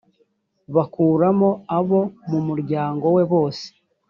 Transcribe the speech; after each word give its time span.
bakuramo 0.75 1.49
abo 1.77 2.01
mu 2.29 2.39
muryango 2.47 3.05
we 3.15 3.23
bose 3.31 3.65